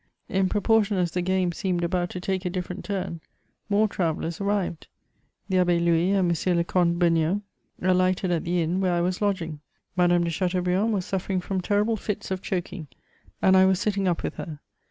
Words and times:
In 0.27 0.49
proportion 0.49 0.97
as 0.97 1.11
the 1.11 1.21
game 1.21 1.51
seemed 1.51 1.83
about 1.83 2.09
to 2.09 2.19
take 2.19 2.43
a 2.43 2.49
different 2.49 2.83
turn, 2.83 3.21
more 3.69 3.87
travellers 3.87 4.41
arrived. 4.41 4.87
The 5.47 5.57
Abbé 5.57 5.79
Louis 5.79 6.09
and 6.13 6.31
M. 6.35 6.55
le 6.57 6.63
Comte 6.63 6.97
Beugnot 6.97 7.41
alighted 7.83 8.31
at 8.31 8.43
the 8.43 8.63
inn 8.63 8.81
where 8.81 8.93
I 8.93 9.01
was 9.01 9.21
lodging. 9.21 9.59
Madame 9.95 10.23
de 10.23 10.31
Chateaubriand 10.31 10.91
was 10.91 11.05
suffering 11.05 11.39
from 11.39 11.61
terrible 11.61 11.97
fits 11.97 12.31
of 12.31 12.41
choking, 12.41 12.87
and 13.43 13.55
I 13.55 13.65
was 13.67 13.79
sitting 13.79 14.07
up 14.07 14.23
with 14.23 14.37
her. 14.37 14.59